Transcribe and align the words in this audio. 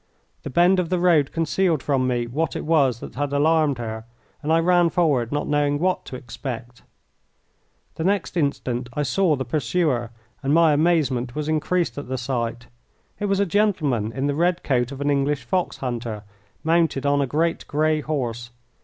The 0.41 0.49
bend 0.49 0.79
of 0.79 0.89
the 0.89 0.97
road 0.97 1.31
concealed 1.31 1.83
from 1.83 2.07
me 2.07 2.25
what 2.25 2.55
it 2.55 2.65
was 2.65 3.01
that 3.01 3.13
had 3.13 3.31
alarmed 3.31 3.77
her, 3.77 4.05
and 4.41 4.51
I 4.51 4.59
ran 4.59 4.89
forward 4.89 5.31
not 5.31 5.47
knowing 5.47 5.77
what 5.77 6.05
to 6.05 6.15
expect. 6.15 6.81
The 7.97 8.03
next 8.03 8.35
instant 8.35 8.89
I 8.95 9.03
saw 9.03 9.35
the 9.35 9.45
pursuer, 9.45 10.09
and 10.41 10.55
my 10.55 10.73
amazement 10.73 11.35
was 11.35 11.47
increased 11.47 11.99
at 11.99 12.07
the 12.07 12.17
sight. 12.17 12.65
It 13.19 13.25
was 13.25 13.39
a 13.39 13.45
gentleman 13.45 14.11
in 14.11 14.25
the 14.25 14.33
red 14.33 14.63
coat 14.63 14.91
of 14.91 15.01
an 15.01 15.11
English 15.11 15.43
fox 15.43 15.77
hunter, 15.77 16.23
mounted 16.63 17.05
on 17.05 17.21
a 17.21 17.27
great 17.27 17.67
grey 17.67 18.01
horse. 18.01 18.49